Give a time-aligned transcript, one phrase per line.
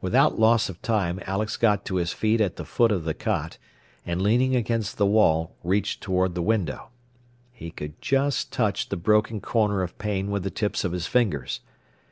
[0.00, 3.58] Without loss of time Alex got to his feet at the foot of the cot,
[4.06, 6.90] and leaning against the wall, reached toward the window.
[7.50, 11.58] He could just touch the broken corner of pane with the tips of his fingers.